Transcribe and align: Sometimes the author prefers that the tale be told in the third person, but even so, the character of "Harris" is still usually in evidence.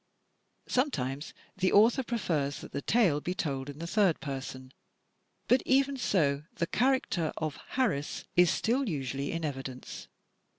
Sometimes 0.65 1.31
the 1.57 1.71
author 1.71 2.01
prefers 2.01 2.61
that 2.61 2.71
the 2.71 2.81
tale 2.81 3.21
be 3.21 3.35
told 3.35 3.69
in 3.69 3.77
the 3.77 3.85
third 3.85 4.19
person, 4.19 4.73
but 5.47 5.61
even 5.63 5.95
so, 5.95 6.41
the 6.55 6.65
character 6.65 7.31
of 7.37 7.57
"Harris" 7.77 8.23
is 8.35 8.49
still 8.49 8.89
usually 8.89 9.31
in 9.31 9.45
evidence. 9.45 10.07